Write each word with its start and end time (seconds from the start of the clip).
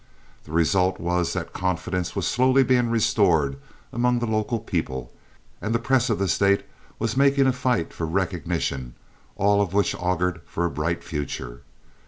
The 0.45 0.51
result 0.51 0.99
was 0.99 1.33
that 1.33 1.53
confidence 1.53 2.15
was 2.15 2.25
slowly 2.25 2.63
being 2.63 2.89
restored 2.89 3.57
among 3.93 4.17
the 4.17 4.25
local 4.25 4.57
people, 4.59 5.13
and 5.61 5.75
the 5.75 5.77
press 5.77 6.09
of 6.09 6.17
the 6.17 6.27
State 6.27 6.65
was 6.97 7.15
making 7.15 7.45
a 7.45 7.53
fight 7.53 7.93
for 7.93 8.07
recognition, 8.07 8.95
all 9.35 9.61
of 9.61 9.75
which 9.75 9.93
augured 9.93 10.41
for 10.47 10.65
a 10.65 10.71
brighter 10.71 11.01
future. 11.03 11.61